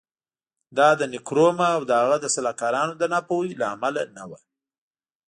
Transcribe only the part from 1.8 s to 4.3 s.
د هغه د سلاکارانو د ناپوهۍ له امله نه